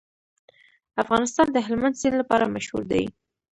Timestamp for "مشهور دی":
2.55-3.03